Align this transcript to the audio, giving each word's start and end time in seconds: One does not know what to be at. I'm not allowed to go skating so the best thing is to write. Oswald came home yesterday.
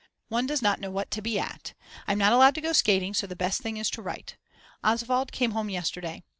One 0.29 0.47
does 0.47 0.63
not 0.63 0.79
know 0.79 0.89
what 0.89 1.11
to 1.11 1.21
be 1.21 1.37
at. 1.39 1.75
I'm 2.07 2.17
not 2.17 2.33
allowed 2.33 2.55
to 2.55 2.61
go 2.61 2.73
skating 2.73 3.13
so 3.13 3.27
the 3.27 3.35
best 3.35 3.61
thing 3.61 3.77
is 3.77 3.87
to 3.91 4.01
write. 4.01 4.35
Oswald 4.83 5.31
came 5.31 5.51
home 5.51 5.69
yesterday. 5.69 6.23